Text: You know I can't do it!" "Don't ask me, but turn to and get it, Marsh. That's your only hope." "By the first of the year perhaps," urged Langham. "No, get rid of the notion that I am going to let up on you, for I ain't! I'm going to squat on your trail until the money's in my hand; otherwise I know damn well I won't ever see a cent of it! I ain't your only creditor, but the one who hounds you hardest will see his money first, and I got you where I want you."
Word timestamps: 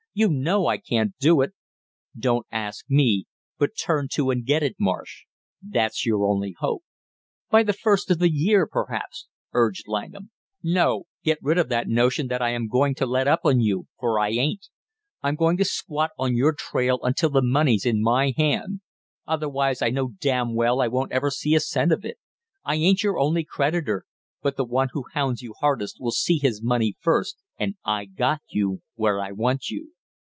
You 0.13 0.27
know 0.27 0.67
I 0.67 0.77
can't 0.77 1.17
do 1.19 1.39
it!" 1.39 1.53
"Don't 2.19 2.45
ask 2.51 2.83
me, 2.89 3.27
but 3.57 3.77
turn 3.81 4.09
to 4.11 4.29
and 4.29 4.45
get 4.45 4.61
it, 4.61 4.75
Marsh. 4.77 5.23
That's 5.61 6.05
your 6.05 6.25
only 6.25 6.53
hope." 6.59 6.83
"By 7.49 7.63
the 7.63 7.71
first 7.71 8.11
of 8.11 8.19
the 8.19 8.29
year 8.29 8.67
perhaps," 8.67 9.27
urged 9.53 9.85
Langham. 9.87 10.29
"No, 10.61 11.03
get 11.23 11.37
rid 11.41 11.57
of 11.57 11.69
the 11.69 11.85
notion 11.87 12.27
that 12.27 12.41
I 12.41 12.49
am 12.49 12.67
going 12.67 12.93
to 12.95 13.05
let 13.05 13.25
up 13.25 13.45
on 13.45 13.61
you, 13.61 13.87
for 14.01 14.19
I 14.19 14.31
ain't! 14.31 14.67
I'm 15.23 15.35
going 15.35 15.55
to 15.55 15.63
squat 15.63 16.09
on 16.19 16.35
your 16.35 16.51
trail 16.51 16.99
until 17.03 17.29
the 17.29 17.41
money's 17.41 17.85
in 17.85 18.01
my 18.03 18.33
hand; 18.35 18.81
otherwise 19.25 19.81
I 19.81 19.91
know 19.91 20.09
damn 20.19 20.53
well 20.55 20.81
I 20.81 20.89
won't 20.89 21.13
ever 21.13 21.29
see 21.31 21.55
a 21.55 21.61
cent 21.61 21.93
of 21.93 22.03
it! 22.03 22.17
I 22.65 22.75
ain't 22.75 23.01
your 23.01 23.17
only 23.17 23.45
creditor, 23.45 24.03
but 24.41 24.57
the 24.57 24.65
one 24.65 24.89
who 24.91 25.05
hounds 25.13 25.41
you 25.41 25.53
hardest 25.61 26.01
will 26.01 26.11
see 26.11 26.37
his 26.37 26.61
money 26.61 26.97
first, 26.99 27.37
and 27.57 27.75
I 27.85 28.03
got 28.03 28.41
you 28.49 28.81
where 28.95 29.21
I 29.21 29.31
want 29.31 29.69
you." 29.69 29.93